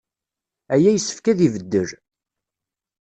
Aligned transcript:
Aya 0.73 0.89
yessefk 0.93 1.25
ad 1.31 1.39
ibeddel. 1.47 1.89